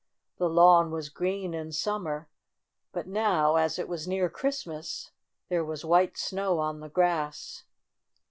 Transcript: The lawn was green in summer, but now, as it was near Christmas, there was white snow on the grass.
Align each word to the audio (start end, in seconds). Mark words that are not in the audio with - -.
The 0.39 0.49
lawn 0.49 0.89
was 0.89 1.09
green 1.09 1.53
in 1.53 1.71
summer, 1.71 2.27
but 2.91 3.05
now, 3.07 3.57
as 3.57 3.77
it 3.77 3.87
was 3.87 4.07
near 4.07 4.31
Christmas, 4.31 5.11
there 5.47 5.63
was 5.63 5.85
white 5.85 6.17
snow 6.17 6.57
on 6.57 6.79
the 6.79 6.89
grass. 6.89 7.65